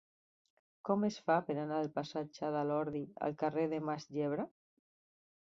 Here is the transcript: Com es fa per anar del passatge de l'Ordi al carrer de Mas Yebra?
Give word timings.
Com 0.89 1.05
es 1.09 1.19
fa 1.27 1.35
per 1.49 1.57
anar 1.65 1.77
del 1.83 1.91
passatge 1.99 2.51
de 2.57 2.65
l'Ordi 2.71 3.05
al 3.29 3.39
carrer 3.45 3.67
de 3.75 3.81
Mas 3.91 4.09
Yebra? 4.21 4.51